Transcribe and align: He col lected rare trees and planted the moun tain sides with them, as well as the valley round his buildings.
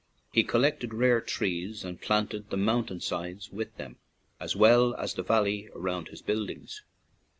He 0.33 0.43
col 0.43 0.61
lected 0.61 0.95
rare 0.95 1.21
trees 1.21 1.85
and 1.85 2.01
planted 2.01 2.49
the 2.49 2.57
moun 2.57 2.87
tain 2.87 2.99
sides 3.01 3.51
with 3.51 3.77
them, 3.77 3.97
as 4.39 4.55
well 4.55 4.95
as 4.95 5.13
the 5.13 5.21
valley 5.21 5.69
round 5.75 6.07
his 6.07 6.23
buildings. 6.23 6.81